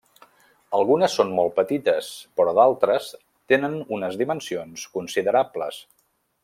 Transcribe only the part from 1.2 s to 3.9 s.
molt petites però d'altres tenen